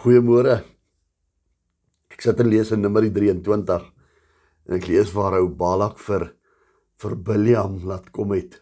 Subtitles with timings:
[0.00, 0.54] Goeiemôre.
[2.08, 3.74] Ek sit en lees in Numeri 23
[4.64, 6.22] en ek lees waar ou Balak vir
[7.02, 8.56] vir Biljam laat kom het.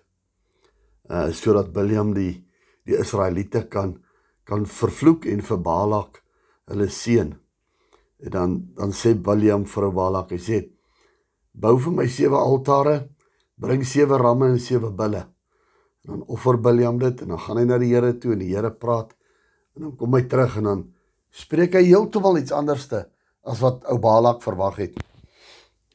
[1.06, 2.32] Uh sodat Biljam die
[2.90, 3.94] die Israeliete kan
[4.50, 6.18] kan vervloek en vir Balak
[6.72, 7.30] hulle seën.
[8.26, 10.60] En dan dan sê Biljam vir Balak, hy sê:
[11.54, 13.14] "Bou vir my sewe altare,
[13.54, 15.22] bring sewe ramme en sewe bulle."
[16.02, 18.54] En dan offer Biljam dit en dan gaan hy na die Here toe en die
[18.56, 19.14] Here praat
[19.76, 20.88] en dan kom hy terug en dan
[21.30, 23.06] spreek hy heeltemal iets anderste
[23.48, 24.98] as wat ou Balak verwag het.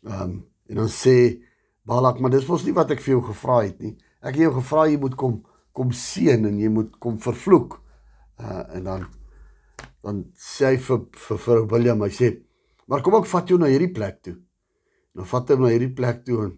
[0.07, 0.41] Ehm um,
[0.71, 1.43] en dan sê
[1.85, 3.97] Balak, maar dis mos nie wat ek vir jou gevra het nie.
[4.23, 5.41] Ek het jou gevra jy moet kom
[5.73, 7.79] kom seën en jy moet kom vervloek.
[8.39, 9.05] Uh en dan
[10.03, 12.27] dan sê hy vir vir vir William, hy sê,
[12.87, 14.35] "Maar kom ek vat jou na hierdie plek toe."
[15.15, 16.57] Dan vat hy hom na hierdie plek toe en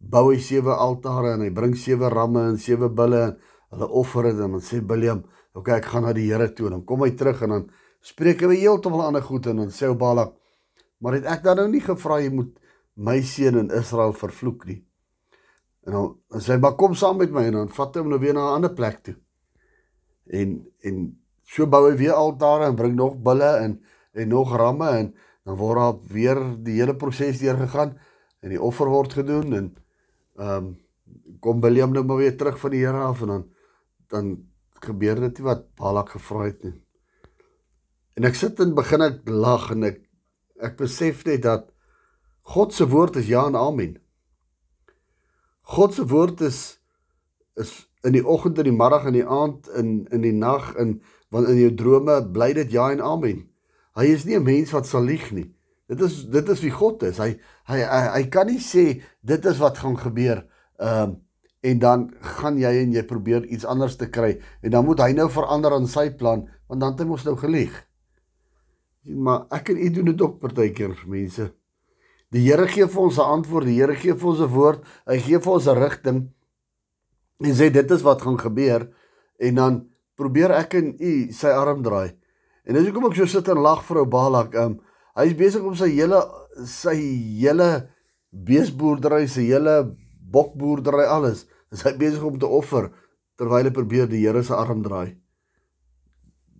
[0.00, 3.36] bou hy sewe altare en hy bring sewe ramme en sewe bulle en
[3.70, 6.66] hulle offer dit en dan sê William, "Oké, okay, ek gaan na die Here toe."
[6.66, 7.70] En dan kom hy terug en dan
[8.06, 10.34] spreek hy heeltemal ander goed en dan sê Balak,
[11.02, 12.54] maar het ek dan nou nie gevra jy moet
[12.96, 14.80] my seun in Israel vervloek nie.
[15.86, 18.10] En dan, dan sê hy, maar kom saam met my en dan vat hy hom
[18.14, 19.16] nou weer na 'n ander plek toe.
[20.30, 20.96] En en
[21.46, 23.80] so bou hy weer altare en bring nog bulle en
[24.12, 27.98] en nog ramme en dan word daar weer die hele proses deur gegaan
[28.42, 29.76] en die offer word gedoen en
[30.38, 30.74] ehm um,
[31.40, 33.44] kom William nou maar weer terug van die Here af en dan
[34.08, 34.26] dan
[34.80, 36.85] gebeur dit wat Balak gevra het nie.
[38.16, 40.00] En ek sit en begin ek lag en ek
[40.64, 41.66] ek besef net dat
[42.48, 43.98] God se woord is ja en amen.
[45.76, 46.78] God se woord is
[47.60, 47.74] is
[48.06, 50.96] in die oggend en die middag en die aand in in die nag en
[51.34, 53.44] wanneer in jou drome bly dit ja en amen.
[54.00, 55.52] Hy is nie 'n mens wat sal lieg nie.
[55.88, 57.18] Dit is dit is wie God is.
[57.18, 57.36] Hy
[57.68, 60.46] hy hy, hy kan nie sê dit is wat gaan gebeur.
[60.80, 61.16] Ehm um,
[61.66, 65.12] en dan gaan jy en jy probeer iets anders te kry en dan moet hy
[65.12, 67.74] nou verander aan sy plan want dan het hy mos nou gelieg.
[69.06, 71.46] Maar ek en u doen dit ook partykeer vir mense.
[72.34, 75.18] Die Here gee vir ons 'n antwoord, die Here gee vir ons 'n woord, hy
[75.18, 76.32] gee vir ons 'n rigting
[77.40, 78.90] en sê dit is wat gaan gebeur
[79.38, 82.16] en dan probeer ek en u sy arm draai.
[82.64, 84.54] En dis hoekom ek so sit en lag vir ou Balak.
[84.54, 84.80] Um,
[85.14, 86.20] hy is besig om sy hele
[86.64, 86.96] sy
[87.40, 87.88] hele
[88.32, 89.96] beesboerdery, sy hele
[90.32, 92.90] bokboerdery alles, is hy besig om te offer
[93.38, 95.16] terwyl hy probeer die Here se arm draai.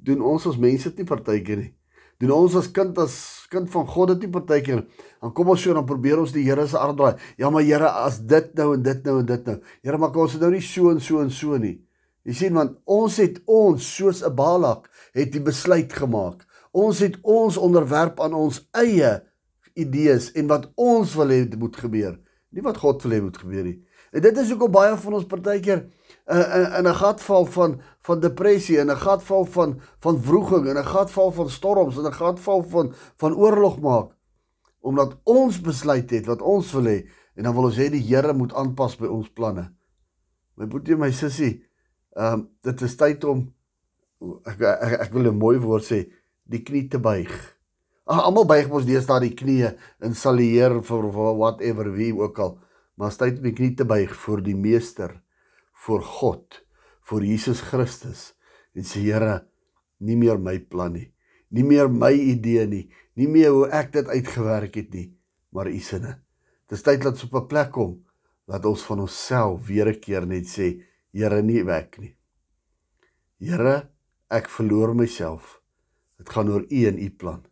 [0.04, 1.76] Doen ons as mense dit nie partykeer nie
[2.20, 4.84] doen ons as kind as kind van God dit nie partykeer
[5.22, 7.16] dan kom ons so dan probeer ons die Here se arm draai.
[7.38, 9.56] Ja maar Here as dit nou en dit nou en dit nou.
[9.82, 11.78] Here maar kom ons dit nou nie so en so en so nie.
[12.26, 16.46] Jy sien want ons het ons soos 'n Balak het die besluit gemaak.
[16.72, 19.22] Ons het ons onderwerp aan ons eie
[19.74, 22.18] idees en wat ons wil hê moet gebeur.
[22.50, 23.78] Nie wat God wil hê moet gebeur nie.
[24.12, 25.86] En dit is hoekom baie van ons partykeer
[26.26, 30.78] in 'n gat val van van depressie en 'n gat val van van wroging en
[30.78, 34.10] 'n gat val van storms en 'n gat val van van oorlog maak
[34.80, 36.98] omdat ons besluit het wat ons wil hê
[37.34, 39.72] en dan wil ons hê die Here moet aanpas by ons planne.
[40.56, 41.64] My boetie my sussie,
[42.16, 43.42] ehm um, dit is tyd om
[44.46, 46.06] ek ek, ek wil 'n mooi woord sê,
[46.44, 47.34] die knie te buig.
[48.06, 52.58] Ag almal buig mos deesdae die knieë in salieer vir whatever wie ook al,
[52.96, 55.25] maar om die knie te buig vir die meester
[55.86, 56.62] voor God,
[57.06, 58.32] voor Jesus Christus
[58.74, 59.46] en sê Here,
[60.02, 61.12] nie meer my plan nie,
[61.54, 65.06] nie meer my idee nie, nie meer hoe ek dit uitgewerk het nie,
[65.54, 66.18] maar u sinne.
[66.66, 68.02] Dis tyd dat ons op 'n plek kom
[68.46, 70.82] dat ons van onsself weer 'n keer net sê,
[71.12, 72.16] Here, nie werk nie.
[73.38, 73.88] Here,
[74.28, 75.62] ek verloor myself.
[76.18, 77.46] Dit gaan oor u en u plan.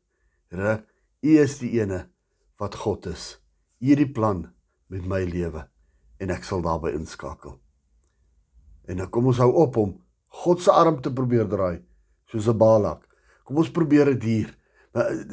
[0.50, 0.84] Here,
[1.22, 2.10] u is die ene
[2.58, 3.40] wat God is.
[3.80, 4.52] U het die plan
[4.88, 5.68] met my lewe
[6.18, 7.63] en ek sal daarbey inskakel.
[8.86, 9.94] En dan kom ons hou op om
[10.44, 11.82] God se arm te probeer draai
[12.26, 13.06] soos 'n Balak.
[13.44, 14.58] Kom ons probeer dit hier.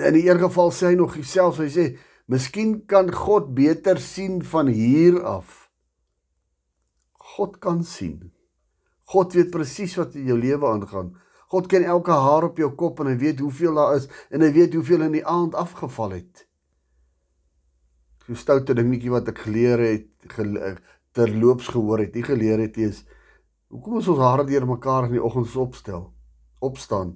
[0.07, 1.97] In die een geval sê hy nog self, hy sê,
[2.27, 5.69] "Miskien kan God beter sien van hier af."
[7.37, 8.31] God kan sien.
[9.03, 11.15] God weet presies wat in jou lewe aangaan.
[11.47, 14.51] God ken elke haar op jou kop en hy weet hoeveel daar is en hy
[14.51, 16.47] weet hoeveel in die aand afgeval het.
[18.25, 20.07] So stoute dingetjie wat ek geleer het,
[21.11, 23.03] terloops gehoor het, nie geleer het nie is
[23.71, 26.09] Hoekom is ons hare deur mekaar in die oggens opstel?
[26.59, 27.13] Opstaan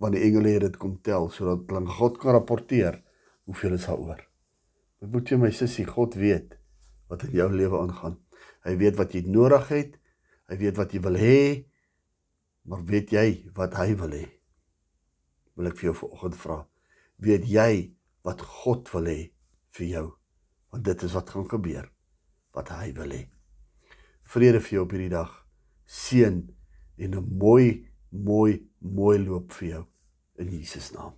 [0.00, 2.94] wanneer die engele dit kom tel sodat dan God kan rapporteer
[3.44, 4.22] hoeveel is daaroor.
[5.04, 6.54] Moet jy my sussie, God weet
[7.12, 8.16] wat in jou lewe aangaan.
[8.64, 9.98] Hy weet wat jy nodig het.
[10.48, 11.40] Hy weet wat jy wil hê.
[12.64, 13.26] Maar weet jy
[13.58, 14.22] wat hy wil hê?
[15.52, 16.56] Wil ek vir jou vanoggend vra.
[17.20, 17.72] Weet jy
[18.24, 19.18] wat God wil hê
[19.76, 20.06] vir jou?
[20.72, 21.92] Want dit is wat gaan gebeur.
[22.56, 23.20] Wat hy wil hê.
[24.32, 25.36] Vrede vir jou op hierdie dag
[25.88, 26.42] seën
[26.98, 29.84] en 'n mooi mooi mooi loop vir jou
[30.38, 31.12] in Jesus naam.